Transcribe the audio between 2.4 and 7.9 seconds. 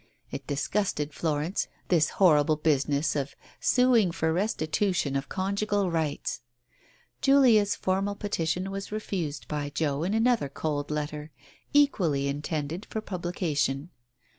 business of sueing for restitution of conjugal rights! Julia's